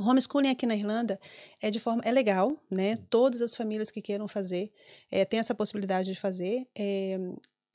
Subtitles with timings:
[0.00, 1.18] Homeschooling aqui na Irlanda
[1.60, 2.96] é de forma é legal, né?
[3.08, 4.72] Todas as famílias que queiram fazer
[5.10, 6.66] é, têm essa possibilidade de fazer.
[6.76, 7.18] É,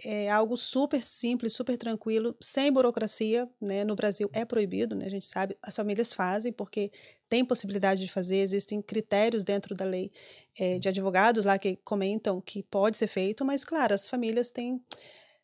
[0.03, 3.83] é algo super simples, super tranquilo, sem burocracia, né?
[3.85, 5.05] No Brasil é proibido, né?
[5.05, 6.91] A gente sabe, as famílias fazem porque
[7.29, 10.11] tem possibilidade de fazer, existem critérios dentro da lei
[10.59, 14.81] é, de advogados lá que comentam que pode ser feito, mas claro, as famílias têm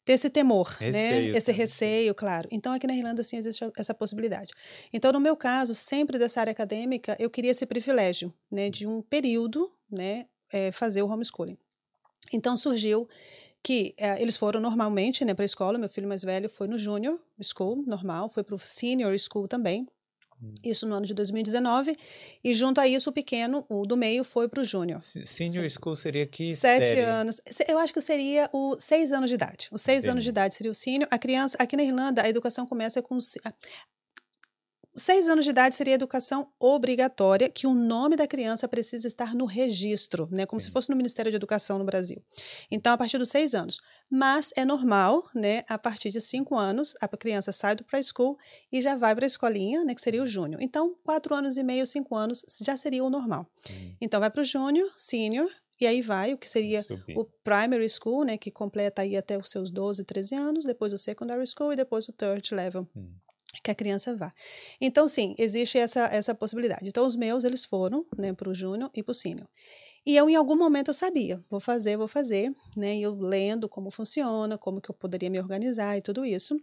[0.03, 1.37] ter esse temor, Receio né?
[1.37, 1.61] Esse também.
[1.61, 2.47] receio, claro.
[2.51, 4.53] Então, aqui na Irlanda, sim, existe essa possibilidade.
[4.91, 8.69] Então, no meu caso, sempre dessa área acadêmica, eu queria esse privilégio, né?
[8.69, 10.25] De um período, né?
[10.51, 11.57] eh, fazer o homeschooling.
[12.31, 13.07] Então, surgiu
[13.63, 15.33] que eh, eles foram normalmente, né?
[15.33, 15.77] Para a escola.
[15.77, 18.29] Meu filho mais velho foi no junior school, normal.
[18.29, 19.87] Foi para o senior school também.
[20.41, 20.53] Hum.
[20.63, 21.95] Isso no ano de 2019.
[22.43, 25.01] E junto a isso, o pequeno, o do meio, foi para o júnior.
[25.03, 27.01] Se- Senior school seria que Sete série?
[27.01, 27.39] anos.
[27.67, 29.67] Eu acho que seria o seis anos de idade.
[29.71, 30.39] Os seis anos de Entendi.
[30.39, 31.07] idade seria o sênior.
[31.11, 33.17] A criança, aqui na Irlanda, a educação começa com.
[34.95, 39.35] Se- Seis anos de idade seria educação obrigatória, que o nome da criança precisa estar
[39.35, 40.45] no registro, né?
[40.45, 40.71] Como se Sim.
[40.73, 42.21] fosse no Ministério de Educação no Brasil.
[42.71, 43.79] Então, a partir dos seis anos.
[44.09, 45.63] Mas é normal, né?
[45.69, 48.37] A partir de cinco anos, a criança sai do preschool
[48.71, 49.93] e já vai para a escolinha, né?
[49.95, 50.61] Que seria o júnior.
[50.61, 53.45] Então, quatro anos e meio, cinco anos já seria o normal.
[53.69, 55.49] Hum, Então, vai para o júnior, senior,
[55.79, 57.17] e aí vai o que seria subir.
[57.17, 60.97] o primary school, né, que completa aí até os seus 12, 13 anos, depois o
[60.97, 62.87] secondary school e depois o third level.
[62.95, 63.13] Hum.
[63.63, 64.33] Que a criança vá.
[64.79, 66.87] Então, sim, existe essa, essa possibilidade.
[66.87, 69.47] Então, os meus, eles foram, né, para o júnior e para o sênior.
[70.05, 73.69] E eu, em algum momento, eu sabia, vou fazer, vou fazer, né, e eu lendo
[73.69, 76.59] como funciona, como que eu poderia me organizar e tudo isso.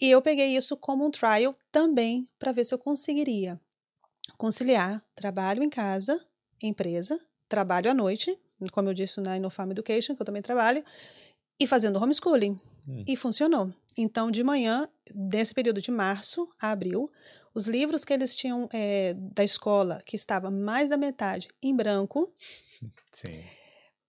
[0.00, 3.60] E eu peguei isso como um trial também, para ver se eu conseguiria
[4.36, 6.24] conciliar trabalho em casa,
[6.62, 8.38] empresa, trabalho à noite,
[8.72, 10.84] como eu disse na Inofam Education, que eu também trabalho,
[11.60, 12.58] e fazendo homeschooling.
[12.88, 13.04] Hum.
[13.06, 13.72] E funcionou.
[13.96, 17.10] Então, de manhã, nesse período de março a abril,
[17.54, 22.32] os livros que eles tinham eh, da escola, que estava mais da metade em branco,
[23.12, 23.44] Sim.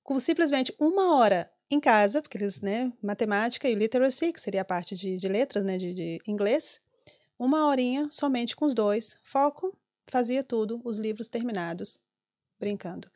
[0.03, 4.65] com simplesmente uma hora em casa, porque eles, né, matemática e literacy, que seria a
[4.65, 6.79] parte de, de letras, né, de, de inglês,
[7.39, 9.75] uma horinha somente com os dois, foco,
[10.05, 11.99] fazia tudo, os livros terminados,
[12.59, 13.09] brincando.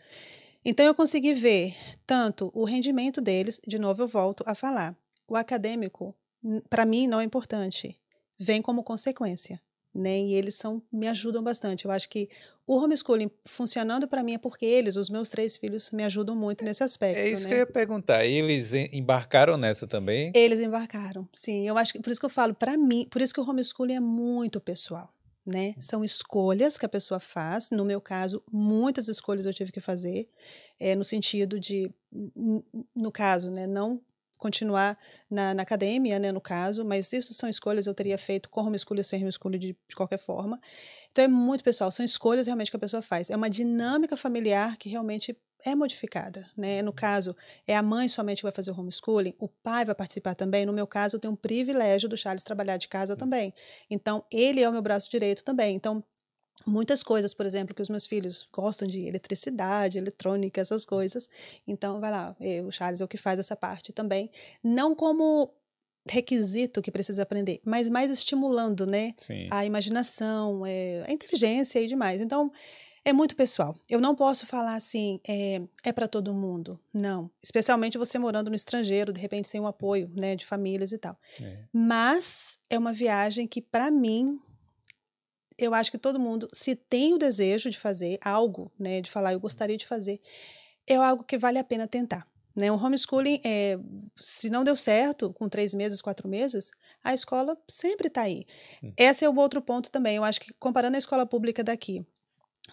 [0.65, 1.75] Então eu consegui ver
[2.07, 6.15] tanto o rendimento deles, de novo eu volto a falar, o acadêmico,
[6.69, 7.95] para mim, não é importante,
[8.37, 9.61] vem como consequência.
[9.93, 10.19] Né?
[10.19, 11.85] E eles são, me ajudam bastante.
[11.85, 12.27] Eu acho que
[12.67, 16.65] o homeschooling funcionando para mim é porque eles, os meus três filhos, me ajudam muito
[16.65, 17.17] nesse aspecto.
[17.17, 17.49] É isso né?
[17.49, 18.25] que eu ia perguntar.
[18.25, 20.33] Eles em- embarcaram nessa também?
[20.35, 21.65] Eles embarcaram, sim.
[21.65, 23.95] Eu acho que por isso que eu falo, para mim, por isso que o homeschooling
[23.95, 25.09] é muito pessoal,
[25.45, 25.75] né?
[25.79, 27.69] São escolhas que a pessoa faz.
[27.69, 30.27] No meu caso, muitas escolhas eu tive que fazer,
[30.79, 31.93] é, no sentido de,
[32.95, 34.01] no caso, né, não
[34.37, 34.97] continuar
[35.29, 38.99] na, na academia, né, no caso, mas isso são escolhas eu teria feito com homeschooling
[38.99, 40.59] ou sem homeschooling de, de qualquer forma.
[41.11, 43.29] Então é muito pessoal, são escolhas realmente que a pessoa faz.
[43.29, 46.83] É uma dinâmica familiar que realmente é modificada, né?
[46.83, 47.35] No caso,
[47.67, 50.63] é a mãe somente que vai fazer o homeschooling, o pai vai participar também.
[50.65, 53.51] No meu caso, eu tenho o privilégio do Charles trabalhar de casa também.
[53.89, 55.75] Então, ele é o meu braço direito também.
[55.75, 56.03] Então,
[56.67, 61.27] muitas coisas, por exemplo, que os meus filhos gostam de eletricidade, eletrônica, essas coisas.
[61.67, 64.29] Então, vai lá, eh, o Charles é o que faz essa parte também.
[64.63, 65.51] Não como
[66.07, 69.13] requisito que precisa aprender, mas mais estimulando, né?
[69.17, 69.47] Sim.
[69.49, 72.21] a imaginação, é, a inteligência e demais.
[72.21, 72.51] Então,
[73.05, 73.75] é muito pessoal.
[73.87, 76.77] Eu não posso falar assim, é, é para todo mundo.
[76.91, 77.29] Não.
[77.41, 81.15] Especialmente você morando no estrangeiro, de repente sem o apoio né, de famílias e tal.
[81.39, 81.59] É.
[81.71, 84.39] Mas é uma viagem que, para mim,
[85.55, 89.33] eu acho que todo mundo, se tem o desejo de fazer algo, né, de falar,
[89.33, 90.19] eu gostaria de fazer,
[90.87, 92.27] é algo que vale a pena tentar.
[92.55, 92.71] Né?
[92.71, 93.77] O homeschooling, é,
[94.15, 96.71] se não deu certo com três meses, quatro meses,
[97.03, 98.45] a escola sempre está aí.
[98.81, 98.93] Hum.
[98.97, 100.15] Esse é o outro ponto também.
[100.15, 102.03] Eu acho que comparando a escola pública daqui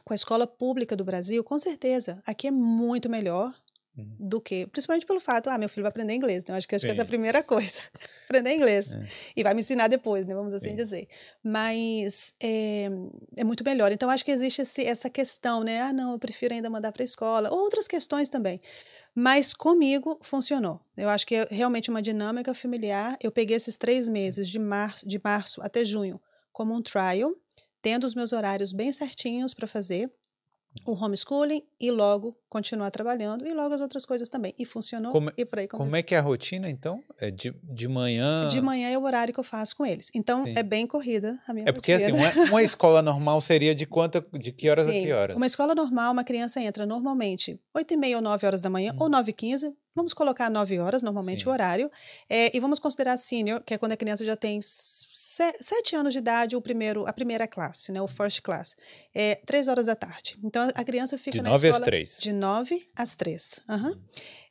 [0.04, 3.54] com a escola pública do Brasil, com certeza, aqui é muito melhor
[3.94, 4.16] Uhum.
[4.18, 6.86] do que, principalmente pelo fato, ah, meu filho vai aprender inglês, então acho que, acho
[6.86, 7.82] que essa é a primeira coisa,
[8.24, 9.06] aprender inglês, É.
[9.36, 10.74] e vai me ensinar depois, né, vamos assim Sim.
[10.76, 11.08] dizer,
[11.44, 12.88] mas é,
[13.36, 16.54] é muito melhor, então acho que existe esse, essa questão, né, ah, não, eu prefiro
[16.54, 18.62] ainda mandar para a escola, outras questões também,
[19.14, 24.08] mas comigo funcionou, eu acho que é realmente uma dinâmica familiar, eu peguei esses três
[24.08, 26.18] meses, de março, de março até junho,
[26.50, 27.30] como um trial,
[27.82, 30.10] tendo os meus horários bem certinhos para fazer,
[30.86, 34.54] o homeschooling e logo continuar trabalhando e logo as outras coisas também.
[34.58, 35.98] E funcionou Como- e por aí Como começou.
[35.98, 37.02] é que é a rotina, então?
[37.20, 38.48] É de, de manhã?
[38.48, 40.08] De manhã é o horário que eu faço com eles.
[40.14, 40.54] Então Sim.
[40.56, 42.32] é bem corrida a minha É porque assim, rotina.
[42.44, 45.02] uma, uma escola normal seria de quanta, de que horas a Sim.
[45.02, 45.36] que horas?
[45.36, 48.92] Uma escola normal, uma criança entra normalmente 8 e meia ou 9 horas da manhã,
[48.94, 48.98] Hum.
[49.00, 51.48] ou 9 e 15, vamos colocar nove horas, normalmente Sim.
[51.48, 51.90] o horário,
[52.28, 56.12] é, e vamos considerar senior, que é quando a criança já tem se- sete anos
[56.12, 58.74] de idade, o primeiro, a primeira classe, né, o first class,
[59.14, 60.38] é três horas da tarde.
[60.42, 62.18] Então a criança fica De na 9 às escola 3.
[62.20, 63.60] de nove às três.
[63.68, 63.98] Aham.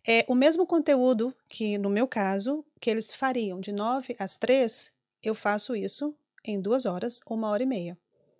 [0.07, 4.91] É o mesmo conteúdo que, no meu caso, que eles fariam de nove às três,
[5.21, 7.97] eu faço isso em duas horas, uma hora e meia.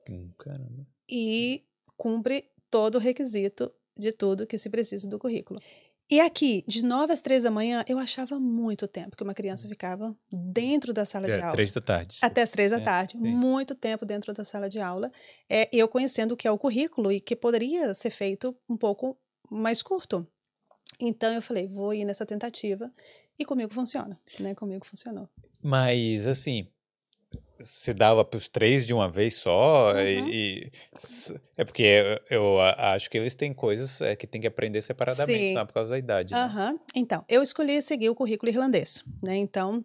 [0.10, 0.88] Hum, caramba.
[1.08, 1.64] E
[1.96, 5.60] cumpre todo o requisito de tudo que se precisa do currículo.
[6.12, 9.66] E aqui, de nove às três da manhã, eu achava muito tempo que uma criança
[9.70, 11.54] ficava dentro da sala de É, aula.
[11.54, 12.18] três da tarde.
[12.22, 13.14] Até as três da É, tarde.
[13.14, 13.20] sim.
[13.20, 15.10] Muito tempo dentro da sala de aula.
[15.50, 19.18] É, eu conhecendo o que é o currículo e que poderia ser feito um pouco
[19.50, 20.28] mais curto.
[21.00, 22.92] Então eu falei, vou ir nessa tentativa.
[23.40, 24.54] E comigo funciona, né?
[24.54, 25.30] Comigo funcionou.
[25.64, 26.68] Mas, assim,
[27.64, 29.94] você dava para os três de uma vez só?
[29.94, 30.00] Uhum.
[30.00, 30.72] E,
[31.58, 35.54] é porque eu, acho que eles têm coisas é, que tem que aprender separadamente, Sim.
[35.54, 36.34] não é por causa da idade.
[36.34, 36.40] né?
[36.96, 39.36] Então, eu escolhi seguir o currículo irlandês, né?
[39.36, 39.84] Então,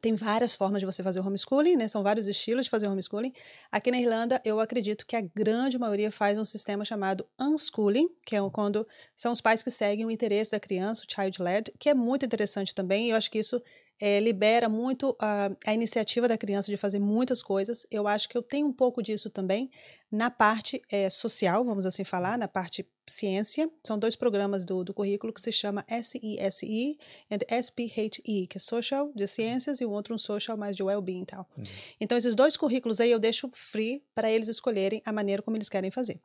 [0.00, 1.88] tem várias formas de você fazer o homeschooling, né?
[1.88, 3.32] São vários estilos de fazer o homeschooling.
[3.70, 8.34] Aqui na Irlanda, eu acredito que a grande maioria faz um sistema chamado unschooling, que
[8.34, 11.88] é um- quando são os pais que seguem o interesse da criança, o child-led, que
[11.88, 13.06] é muito interessante também.
[13.06, 13.62] E eu acho que isso
[14.00, 17.86] eh, libera muito a, a iniciativa da criança de fazer muitas coisas.
[17.90, 19.70] Eu acho que eu tenho um pouco disso também
[20.10, 23.70] na parte eh, social, vamos assim falar, na parte ciência.
[23.86, 29.12] São dois programas do, do currículo que se chama SESE e SPHE, que é Social
[29.14, 31.48] de Ciências e o outro um Social mais de Wellbeing e tal.
[31.56, 31.64] Uhum.
[32.00, 35.68] Então, esses dois currículos aí eu deixo free para eles escolherem a maneira como eles
[35.68, 36.20] querem fazer.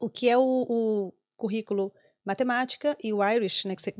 [0.00, 1.92] O que é o, o currículo
[2.26, 3.94] matemática e o Irish, né, se-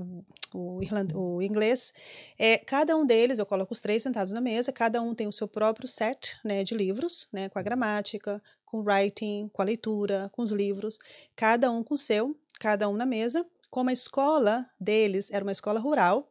[0.53, 1.93] o, irland, o inglês,
[2.39, 5.33] é, cada um deles, eu coloco os três sentados na mesa, cada um tem o
[5.33, 9.65] seu próprio set né, de livros, né, com a gramática, com o writing, com a
[9.65, 10.99] leitura, com os livros,
[11.37, 13.47] cada um com o seu, cada um na mesa.
[13.71, 16.31] Como a escola deles era uma escola rural,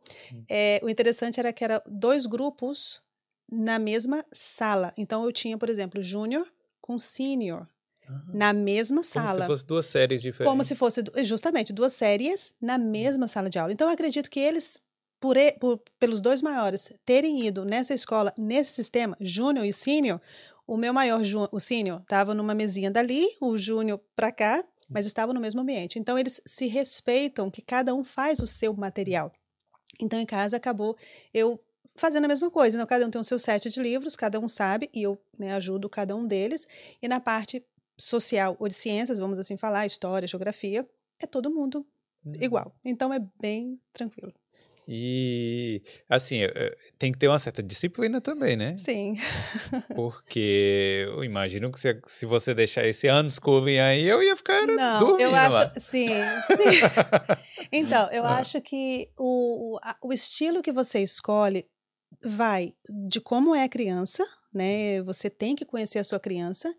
[0.50, 3.02] é, o interessante era que eram dois grupos
[3.52, 4.94] na mesma sala.
[4.98, 6.52] Então eu tinha, por exemplo, júnior
[6.82, 7.68] com sênior
[8.08, 9.46] Ah, na mesma Como se sala.
[9.48, 10.52] fosse duas séries diferentes.
[10.52, 13.74] Como se fosse justamente duas séries na mesma sala de aula.
[13.74, 14.80] Então eu acredito que eles,
[15.20, 20.20] por, por- pelos dois maiores, terem ido nessa escola, nesse sistema, júnior e sênior,
[20.68, 21.22] o meu maior,
[21.52, 25.98] o sênior, estava numa mesinha dali, o júnior para cá, mas estavam no mesmo ambiente.
[26.00, 29.32] Então eles se respeitam, que cada um faz o seu material.
[30.00, 30.96] Então em casa acabou
[31.34, 31.60] eu
[31.96, 32.76] fazendo a mesma coisa.
[32.76, 35.54] Então, cada um tem o seu set de livros, cada um sabe, e eu né,
[35.54, 36.68] ajudo cada um deles.
[37.02, 37.64] E na parte
[37.98, 40.88] social ou de ciências, vamos assim falar, história, geografia,
[41.22, 41.86] é todo mundo
[42.26, 42.34] Hum.
[42.42, 42.74] igual.
[42.84, 44.34] Então é bem tranquilo.
[44.88, 48.76] E, assim, eh, tem que ter uma certa disciplina também, né?
[48.78, 49.16] Sim.
[49.96, 55.00] Porque eu imagino que se, se você deixar esse unschooling aí, eu ia ficar Não,
[55.00, 55.48] dormindo eu lá.
[55.48, 55.80] acho.
[55.80, 56.80] Sim, sim.
[57.72, 58.38] Então, eu Ah.
[58.38, 61.66] acho que o, o, estilo que você escolhe
[62.24, 62.74] vai
[63.10, 65.02] de como é a criança, né?
[65.04, 66.74] Você tem que conhecer a sua criança,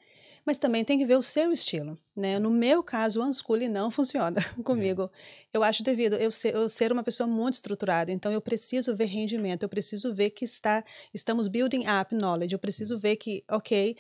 [0.47, 2.39] mas também tem que ver o seu estilo, né?
[2.39, 5.11] No meu caso, o unschooling não funciona comigo.
[5.53, 9.07] Eu acho devido eu ser, eu ser uma pessoa muito estruturada, então eu preciso ver
[9.07, 13.97] rendimento, eu preciso ver que está estamos building up knowledge, eu preciso ver que, ok,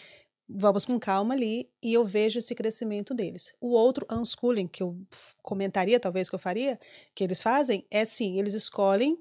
[0.48, 3.54] vamos com calma ali e eu vejo esse crescimento deles.
[3.60, 4.96] O outro unschooling que eu
[5.42, 6.78] comentaria, talvez que eu faria,
[7.14, 9.18] que eles fazem, é sim, eles escolhem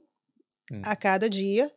[0.72, 0.82] Hum.
[0.84, 1.72] a cada dia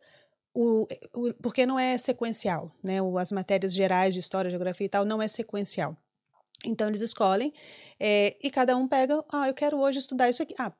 [0.53, 3.01] o, o- porque não é sequencial, né?
[3.01, 5.95] O, as matérias gerais de história, geografia e tal não é sequencial.
[6.65, 7.53] Então eles escolhem
[7.97, 10.73] eh, e cada um pega, ah, eu quero hoje estudar isso aqui, ah,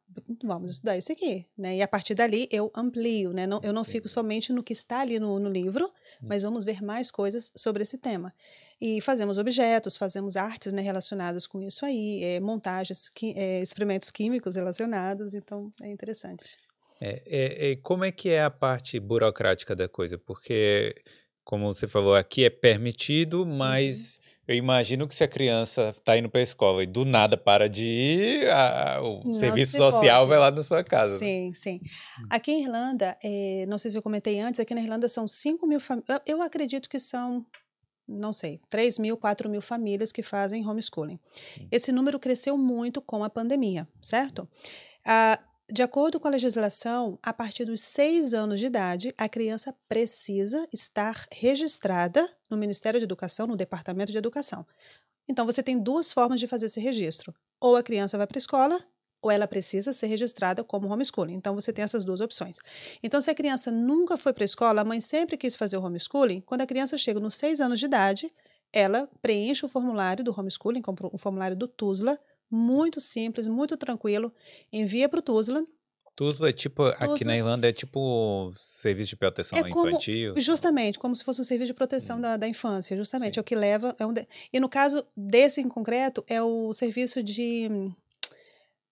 [0.43, 1.77] vamos estudar isso aqui, né?
[1.77, 3.47] E a partir dali eu amplio, né?
[3.47, 5.89] Não, eu não fico somente no que está ali no, no livro,
[6.21, 8.33] mas vamos ver mais coisas sobre esse tema.
[8.81, 14.11] E fazemos objetos, fazemos artes né, relacionadas com isso aí, eh, montagens, qui- eh, experimentos
[14.11, 16.57] químicos relacionados, então é interessante.
[17.01, 20.17] É, é, é, como é que é a parte burocrática da coisa?
[20.17, 20.93] Porque,
[21.45, 26.29] como você falou, aqui é permitido, mas eu imagino que se a criança está indo
[26.29, 30.19] para a escola e do nada para de ir, a- o Não serviço se social
[30.19, 30.29] pode.
[30.29, 31.13] vai lá na sua casa.
[31.13, 31.19] né?
[31.19, 31.81] Sim, sim.
[32.29, 35.65] Aqui em Irlanda, eh, não sei se eu comentei antes, aqui na Irlanda são 5
[35.65, 36.19] mil famílias.
[36.25, 37.45] Eu acredito que são,
[38.07, 41.17] não sei, 3 mil, 4 mil famílias que fazem homeschooling.
[41.71, 44.47] Esse número cresceu muito com a pandemia, certo?
[45.05, 45.39] Ah,
[45.71, 50.67] de acordo com a legislação, a partir dos seis anos de idade, a criança precisa
[50.73, 54.65] estar registrada no Ministério de Educação, no Departamento de Educação.
[55.27, 57.33] Então, você tem duas formas de fazer esse registro.
[57.61, 58.79] Ou a criança vai para a escola,
[59.21, 61.35] ou ela precisa ser registrada como homeschooling.
[61.35, 62.57] Então, você tem essas duas opções.
[63.03, 65.83] Então, se a criança nunca foi para a escola, a mãe sempre quis fazer o
[65.83, 68.33] homeschooling, quando a criança chega nos seis anos de idade,
[68.73, 72.19] ela preenche o formulário do homeschooling, o formulário do TUSLA,
[72.49, 74.33] muito simples, muito tranquilo,
[74.71, 75.63] envia para o TUSLA,
[76.19, 80.33] Tuzla é tipo, aqui na Irlanda é tipo serviço de proteção é como, infantil.
[80.35, 82.21] Justamente, como se fosse um serviço de proteção hum.
[82.21, 83.35] da, da infância, justamente.
[83.35, 83.39] Sim.
[83.39, 83.95] É o que leva.
[83.97, 87.69] É um de, e no caso desse em concreto, é o serviço de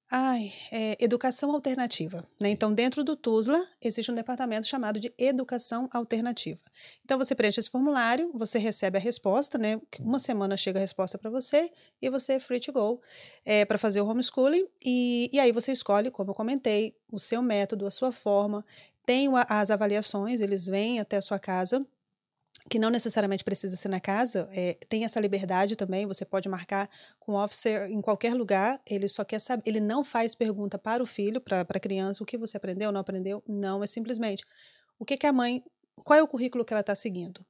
[0.09, 2.23] Ai, é, educação alternativa.
[2.39, 2.49] Né?
[2.49, 6.61] Então, dentro do TUSLA, existe um departamento chamado de educação alternativa.
[7.03, 9.81] Então, você preenche esse formulário, você recebe a resposta, né?
[9.99, 11.69] Uma semana chega a resposta para você
[12.01, 13.01] e você é free to go
[13.45, 14.65] é, para fazer o homeschooling.
[14.83, 18.65] E, e aí você escolhe, como eu comentei, o seu método, a sua forma.
[19.05, 21.85] Tem as avaliações, eles vêm até a sua casa
[22.69, 26.89] que não necessariamente precisa ser na casa, é, tem essa liberdade também, você pode marcar
[27.19, 31.01] com o officer em qualquer lugar, ele só quer saber, ele não faz pergunta para
[31.01, 34.43] o filho, para a criança, o que você aprendeu, não aprendeu, não, é simplesmente
[34.99, 35.63] o que, que a mãe,
[36.03, 37.45] qual é o currículo que ela está seguindo.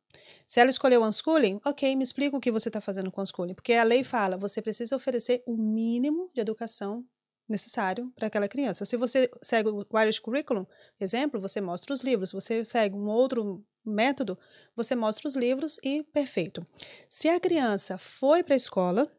[0.45, 3.73] Se ela escolheu unschooling, ok, me explica o que você está fazendo com unschooling, porque
[3.73, 7.05] a lei fala, você precisa oferecer o mínimo de educação
[7.47, 8.85] necessário para aquela criança.
[8.85, 10.65] Se você segue o Irish Curriculum,
[10.99, 12.31] exemplo, você mostra os livros.
[12.31, 14.37] Você segue um outro método,
[14.75, 16.65] você mostra os livros e perfeito.
[17.09, 19.11] Se a criança foi para a escola,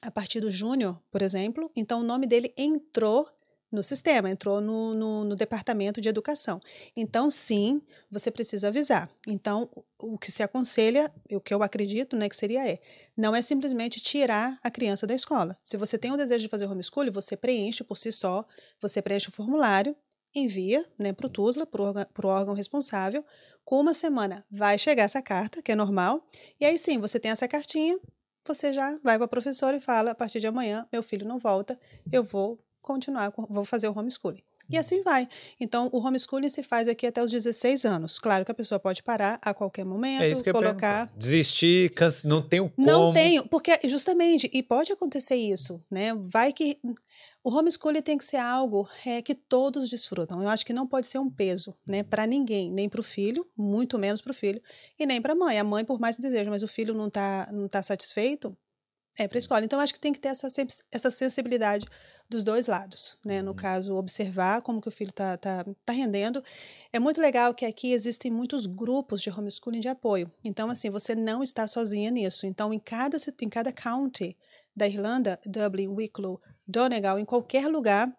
[0.00, 3.28] a partir do júnior, por exemplo, então o nome dele entrou
[3.72, 6.60] no sistema, entrou no, no, no, departamento de educação.
[6.94, 7.80] Então, sim,
[8.10, 9.08] você precisa avisar.
[9.26, 12.78] Então, o que se aconselha, o que eu acredito né, que seria é,
[13.16, 15.56] não é simplesmente tirar a criança da escola.
[15.64, 18.44] Se você tem o desejo de fazer homeschooling, você preenche por si só,
[18.78, 19.96] você preenche o formulário,
[20.34, 23.24] envia né, para o TUSLA, para o órgão responsável,
[23.64, 26.24] com uma semana vai chegar essa carta, que é normal,
[26.60, 27.98] e aí sim, você tem essa cartinha,
[28.44, 31.38] você já vai para a professora e fala, a partir de amanhã, meu filho não
[31.38, 31.78] volta,
[32.10, 34.42] eu vou continuar, vou fazer o homeschooling.
[34.70, 35.28] E assim vai.
[35.60, 38.18] Então, o homeschooling se faz aqui até os 16 anos.
[38.18, 41.12] Claro que a pessoa pode parar a qualquer momento, é colocar.
[41.16, 41.92] Desistir,
[42.24, 42.86] não tenho como.
[42.86, 46.14] Não tenho, porque justamente, e pode acontecer isso, né?
[46.14, 46.78] Vai que.
[47.44, 50.40] O homeschooling tem que ser algo é, que todos desfrutam.
[50.40, 53.44] Eu acho que não pode ser um peso, né, para ninguém, nem para o filho,
[53.56, 54.62] muito menos para o filho,
[54.96, 55.58] e nem para a mãe.
[55.58, 58.56] A mãe, por mais que deseja, mas o filho não está não tá satisfeito,
[59.18, 59.64] é para a escola.
[59.64, 60.48] Então, acho que tem que ter essa,
[60.90, 61.86] essa sensibilidade
[62.28, 63.42] dos dois lados, né?
[63.42, 63.56] No uhum.
[63.56, 66.42] caso, observar como que o filho está tá, tá rendendo.
[66.92, 70.30] É muito legal que aqui existem muitos grupos de homeschooling de apoio.
[70.42, 72.46] Então, assim, você não está sozinha nisso.
[72.46, 74.36] Então, em cada, em cada county
[74.74, 78.10] da Irlanda, Dublin, Wicklow, Donegal, em qualquer lugar,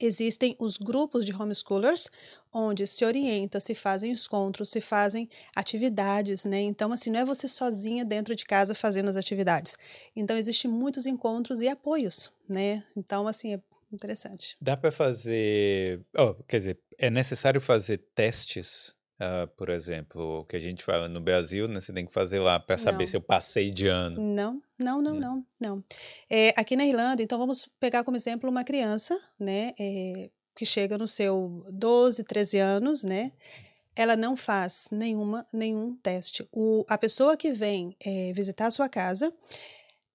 [0.00, 2.08] existem os grupos de homeschoolers,
[2.52, 6.60] onde se orienta, se fazem encontros, se fazem atividades, né?
[6.60, 9.76] Então, assim, não é você sozinha dentro de casa fazendo as atividades.
[10.14, 12.84] Então, existem muitos encontros e apoios, né?
[12.96, 13.60] Então, assim, é
[13.92, 14.56] interessante.
[14.60, 20.56] Dá para fazer, oh, quer dizer, é necessário fazer testes Uh, por exemplo, o que
[20.56, 23.20] a gente fala no Brasil, né, você tem que fazer lá para saber se eu
[23.20, 24.20] passei de ano.
[24.20, 25.84] Não, não, não, não, não.
[26.28, 30.98] É, aqui na Irlanda, então vamos pegar como exemplo uma criança, né, é, que chega
[30.98, 33.30] no seu 12, 13 anos, né,
[33.94, 36.44] ela não faz nenhuma, nenhum teste.
[36.50, 39.32] O, a pessoa que vem é, visitar a sua casa,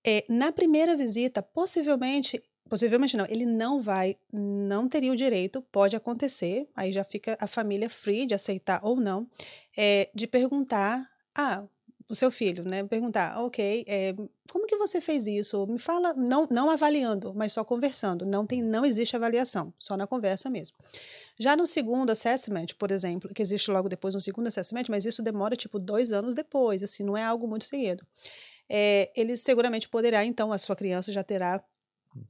[0.06, 5.96] é, na primeira visita, possivelmente Possivelmente não, ele não vai, não teria o direito, pode
[5.96, 9.28] acontecer, aí já fica a família free de aceitar ou não,
[9.76, 11.64] é, de perguntar, ah,
[12.10, 12.84] o seu filho, né?
[12.84, 14.16] Perguntar, ok, é,
[14.52, 15.68] como que você fez isso?
[15.68, 18.26] Me fala, não, não avaliando, mas só conversando.
[18.26, 20.76] Não tem, não existe avaliação, só na conversa mesmo.
[21.38, 25.22] Já no segundo assessment, por exemplo, que existe logo depois no segundo assessment, mas isso
[25.22, 28.04] demora tipo dois anos depois, assim, não é algo muito seguido.
[28.68, 31.64] É, ele seguramente poderá, então, a sua criança já terá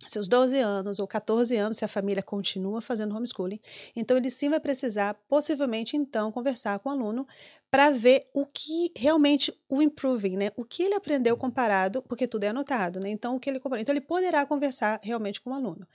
[0.06, 3.60] seus 12 anos ou 14 anos, se a família continua fazendo homeschooling,
[3.96, 7.26] então ele sim vai precisar, possivelmente, então, conversar com o aluno
[7.72, 10.52] para ver o que realmente o improving, né?
[10.56, 13.10] O que ele aprendeu comparado, porque tudo é anotado, né?
[13.10, 15.88] Então, o que ele Então, ele poderá conversar realmente com o aluno.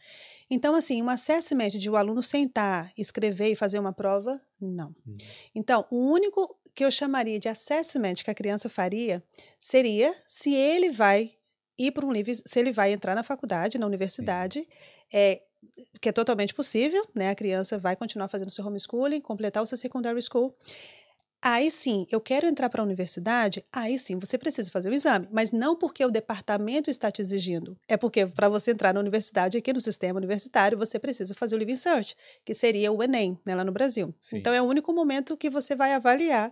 [0.49, 4.95] Então, assim, um assessment de o aluno sentar, escrever e fazer uma prova, não.
[5.07, 5.17] Hum.
[5.55, 9.23] Então, o único que eu chamaria de assessment que a criança faria
[9.59, 11.33] seria se ele vai
[11.79, 14.67] ir para um livro, se ele vai entrar na faculdade, na universidade,
[15.13, 15.43] é,
[16.01, 17.31] que é totalmente possível, né?
[17.31, 20.55] A criança vai continuar fazendo seu homeschooling, completar o seu secondary school.
[21.47, 25.29] Aí sim, eu quero entrar para a universidade, aí sim, você precisa fazer o exame,
[25.31, 27.77] mas não porque o departamento está te exigindo.
[27.87, 31.59] É porque para você entrar na universidade, aqui no sistema universitário, você precisa fazer o
[31.59, 32.17] Living Search,
[32.47, 34.15] que seria o Enem, né, lá no Brasil.
[34.19, 34.39] Sim.
[34.39, 36.51] Então é o único momento que você vai avaliar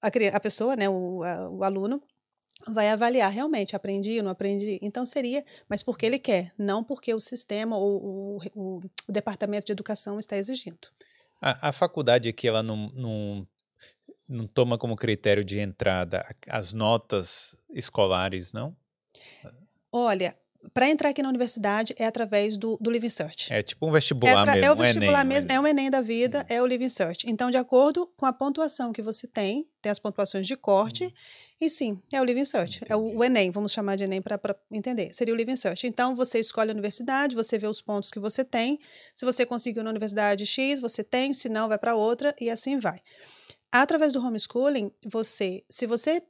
[0.00, 2.02] a, a pessoa, né, o, a, o aluno,
[2.68, 4.78] vai avaliar realmente, aprendi ou não aprendi.
[4.82, 9.66] Então seria, mas porque ele quer, não porque o sistema ou o, o, o departamento
[9.66, 10.88] de educação está exigindo.
[11.40, 13.48] A, a faculdade aqui, ela não, não,
[14.28, 18.76] não toma como critério de entrada as notas escolares, não?
[19.90, 20.36] Olha,
[20.74, 23.52] para entrar aqui na universidade é através do, do Living Search.
[23.52, 24.66] É tipo um vestibular é, mesmo.
[24.66, 27.28] É o vestibular Enem, mesmo, é o Enem da vida, é o Living Search.
[27.28, 31.12] Então, de acordo com a pontuação que você tem, tem as pontuações de corte, uhum.
[31.60, 32.80] E sim, é o Living Search.
[32.88, 34.40] É o, o, Enem, vamos chamar de Enem para
[34.70, 35.12] entender.
[35.12, 35.86] Seria o Living Search.
[35.86, 38.78] Então, você escolhe a universidade, você vê os pontos que você tem.
[39.14, 42.78] Se você conseguiu na universidade X, você tem, se não, vai para outra, e assim
[42.78, 42.98] vai.
[43.70, 46.22] Através do homeschooling, você, se você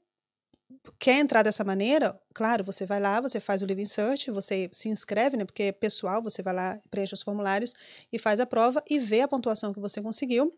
[0.98, 4.88] quer entrar dessa maneira, claro, você vai lá, você faz o Living Search, você se
[4.88, 5.44] inscreve, né?
[5.44, 7.72] Porque é pessoal, você vai lá, preenche os formulários
[8.12, 10.52] e faz a prova e vê a pontuação que você conseguiu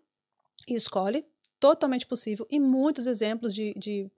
[0.66, 1.26] e escolhe.
[1.60, 2.46] Totalmente possível.
[2.50, 4.10] E muitos exemplos de, de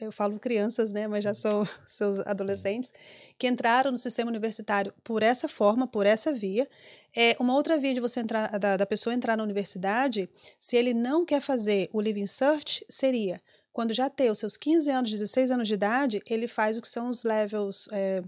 [0.00, 2.92] eu falo crianças, né, mas já são seus adolescentes,
[3.38, 6.68] que entraram no sistema universitário por essa forma, por essa via.
[7.14, 10.28] É, uma outra via de você entrar, da, da pessoa entrar na universidade,
[10.58, 13.40] se ele não quer fazer o Living Search, seria
[13.72, 16.88] quando já tem os seus 15 anos, 16 anos de idade, ele faz o que
[16.88, 18.22] são os levels é,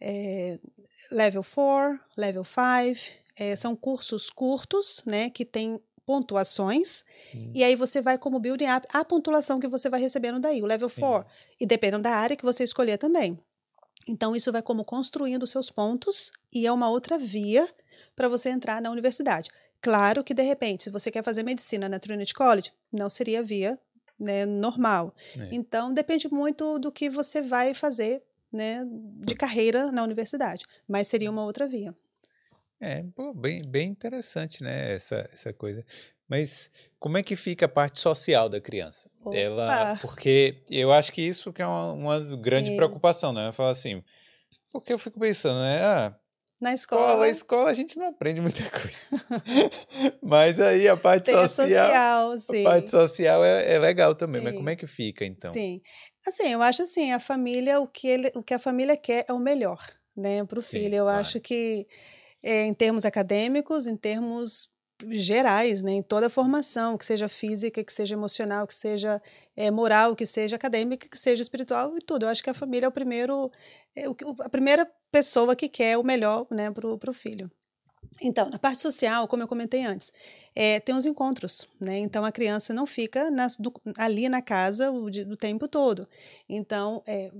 [0.00, 0.58] é,
[1.10, 7.50] level 4, level 5, é, são cursos curtos, né, que tem pontuações, hum.
[7.52, 10.66] e aí você vai como building up a pontuação que você vai recebendo daí, o
[10.66, 11.28] level 4,
[11.60, 13.38] e dependendo da área que você escolher também.
[14.08, 17.68] Então, isso vai como construindo os seus pontos, e é uma outra via
[18.14, 19.50] para você entrar na universidade.
[19.82, 23.78] Claro que, de repente, se você quer fazer medicina na Trinity College, não seria via
[24.18, 25.12] né, normal.
[25.36, 25.48] É.
[25.50, 28.22] Então, depende muito do que você vai fazer
[28.52, 28.86] né,
[29.26, 31.94] de carreira na universidade, mas seria uma outra via.
[32.80, 35.84] É, pô, bem, bem interessante, né, essa, essa coisa.
[36.28, 39.10] Mas como é que fica a parte social da criança?
[39.24, 39.36] Opa.
[39.36, 42.76] Ela, porque eu acho que isso que é uma, uma grande Sim.
[42.76, 43.48] preocupação, né?
[43.48, 44.02] Eu falo assim,
[44.70, 45.82] porque eu fico pensando, né?
[45.82, 46.16] Ah,
[46.60, 47.24] na escola.
[47.24, 48.98] A escola a gente não aprende muita coisa.
[50.22, 52.32] Mas aí a parte Tem social.
[52.32, 54.40] A, social, a parte social é, é legal também.
[54.40, 54.46] Sim.
[54.46, 55.52] Mas como é que fica, então?
[55.52, 55.80] Sim.
[56.26, 59.32] Assim, eu acho assim, a família, o que, ele, o que a família quer é
[59.32, 59.78] o melhor,
[60.16, 60.94] né, para o filho.
[60.94, 61.20] Eu claro.
[61.20, 61.86] acho que
[62.42, 64.70] é, em termos acadêmicos, em termos
[65.08, 69.20] gerais, né, em toda a formação, que seja física, que seja emocional, que seja
[69.54, 72.24] é, moral, que seja acadêmica, que seja espiritual e tudo.
[72.24, 73.50] Eu acho que a família é o primeiro,
[73.94, 74.04] é,
[74.40, 77.50] a primeira pessoa que quer o melhor né, para o filho.
[78.20, 80.12] Então, na parte social, como eu comentei antes,
[80.58, 81.98] é, tem os encontros, né?
[81.98, 86.08] Então a criança não fica nas, do, ali na casa o, o tempo todo.
[86.48, 87.30] Então, é,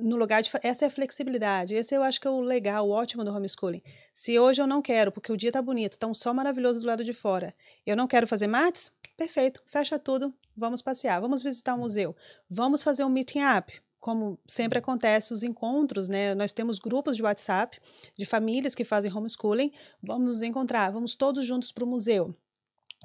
[0.00, 1.74] no lugar de essa é a flexibilidade.
[1.74, 3.82] Esse eu acho que é o legal, o ótimo do homeschooling.
[4.14, 6.86] Se hoje eu não quero, porque o dia tá bonito, tá um sol maravilhoso do
[6.86, 7.54] lado de fora,
[7.84, 12.16] eu não quero fazer mates, perfeito, fecha tudo, vamos passear, vamos visitar um museu,
[12.48, 16.34] vamos fazer um meeting up como sempre acontece, os encontros, né?
[16.34, 17.78] Nós temos grupos de WhatsApp
[18.18, 19.70] de famílias que fazem homeschooling.
[20.02, 22.34] Vamos nos encontrar, vamos todos juntos para o museu.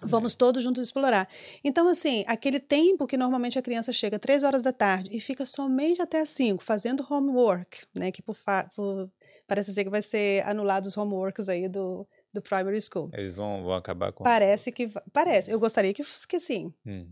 [0.03, 0.37] Vamos é.
[0.37, 1.27] todos juntos explorar.
[1.63, 5.45] Então, assim, aquele tempo que normalmente a criança chega três horas da tarde e fica
[5.45, 8.11] somente até as cinco fazendo homework, né?
[8.11, 8.37] Que por,
[8.75, 9.09] por,
[9.47, 13.09] parece ser que vai ser anulado os homeworks aí do, do primary school.
[13.13, 14.23] Eles vão, vão acabar com.
[14.23, 14.91] Parece que.
[15.11, 15.49] Parece.
[15.49, 16.71] Eu gostaria que, que sim.
[16.85, 17.11] Hum.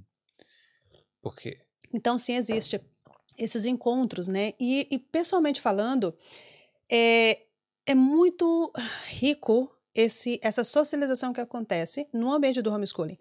[1.21, 1.57] Por quê?
[1.91, 2.79] Então, sim, existe
[3.35, 4.53] esses encontros, né?
[4.59, 6.15] E, e pessoalmente falando,
[6.89, 7.41] é,
[7.85, 8.71] é muito
[9.07, 13.17] rico esse, essa socialização que acontece no ambiente do homeschooling,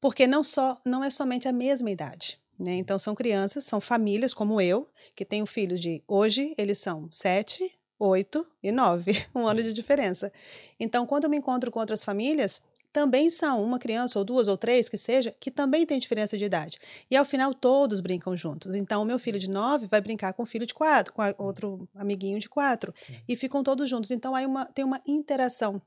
[0.00, 2.38] porque não só não é somente a mesma idade.
[2.58, 2.74] Né?
[2.74, 7.70] Então, são crianças, são famílias como eu, que tenho filhos de hoje, eles são sete,
[7.98, 10.32] oito e nove, um ano de diferença.
[10.80, 12.60] Então, quando eu me encontro com outras famílias,
[12.96, 16.46] também são uma criança ou duas ou três que seja, que também tem diferença de
[16.46, 16.78] idade.
[17.10, 18.74] E ao final todos brincam juntos.
[18.74, 21.86] Então o meu filho de nove vai brincar com o filho de quatro, com outro
[21.94, 22.94] amiguinho de quatro,
[23.28, 24.10] e ficam todos juntos.
[24.10, 25.78] Então aí uma, tem uma interação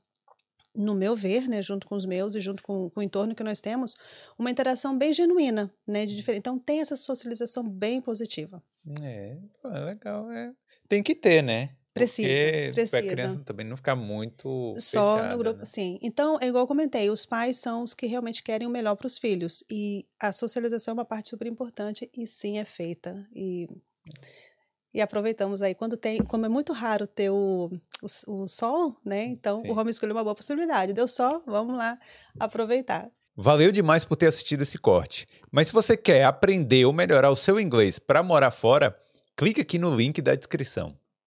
[0.74, 3.42] no meu ver, né, junto com os meus e junto com, com, o entorno que
[3.42, 3.96] nós temos,
[4.38, 6.40] uma interação bem genuína, né, de diferente.
[6.40, 8.62] Então tem essa socialização bem positiva.
[9.02, 10.52] É, é legal, é.
[10.88, 11.70] Tem que ter, né?
[11.92, 12.98] Precisa, Porque precisa.
[12.98, 15.64] a criança também não ficar muito Só fechada, no grupo, né?
[15.64, 15.98] sim.
[16.00, 19.08] Então, é igual eu comentei, os pais são os que realmente querem o melhor para
[19.08, 19.64] os filhos.
[19.68, 23.28] E a socialização é uma parte super importante e sim é feita.
[23.34, 23.68] E,
[24.92, 25.74] e aproveitamos aí.
[25.74, 27.70] Quando tem, como é muito raro ter o,
[28.02, 29.24] o, o sol, né?
[29.24, 29.70] Então, sim.
[29.70, 30.92] o homeschooling é uma boa possibilidade.
[30.92, 31.98] Deu sol, vamos lá
[32.38, 33.08] aproveitar.
[33.36, 35.26] Valeu demais por ter assistido esse corte.
[35.50, 38.96] Mas se você quer aprender ou melhorar o seu inglês para morar fora,
[39.36, 40.94] clique aqui no link da descrição.